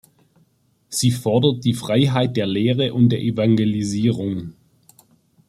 [0.89, 4.53] Sie fordert die Freiheit der Lehre und der Evangelisierung.